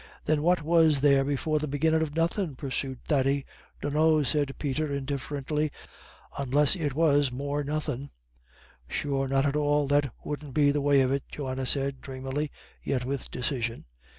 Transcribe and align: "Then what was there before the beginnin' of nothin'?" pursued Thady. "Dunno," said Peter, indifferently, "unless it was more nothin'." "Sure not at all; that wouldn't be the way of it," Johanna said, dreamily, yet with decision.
"Then 0.25 0.41
what 0.41 0.63
was 0.63 1.01
there 1.01 1.23
before 1.23 1.59
the 1.59 1.67
beginnin' 1.67 2.01
of 2.01 2.15
nothin'?" 2.15 2.55
pursued 2.55 3.03
Thady. 3.05 3.45
"Dunno," 3.83 4.23
said 4.23 4.57
Peter, 4.57 4.91
indifferently, 4.91 5.69
"unless 6.39 6.75
it 6.75 6.95
was 6.95 7.31
more 7.31 7.63
nothin'." 7.63 8.09
"Sure 8.87 9.27
not 9.27 9.45
at 9.45 9.55
all; 9.55 9.85
that 9.89 10.11
wouldn't 10.25 10.55
be 10.55 10.71
the 10.71 10.81
way 10.81 11.01
of 11.01 11.11
it," 11.11 11.25
Johanna 11.29 11.67
said, 11.67 12.01
dreamily, 12.01 12.49
yet 12.81 13.05
with 13.05 13.29
decision. 13.29 13.85